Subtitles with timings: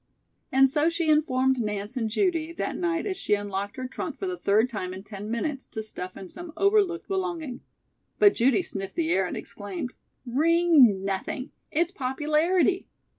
[0.51, 4.25] And so she informed Nance and Judy that night as she unlocked her trunk for
[4.25, 7.61] the third time in ten minutes to stuff in some overlooked belonging.
[8.17, 9.93] But Judy sniffed the air and exclaimed:
[10.25, 11.51] "Ring, nothing!
[11.69, 12.87] It's popularity!"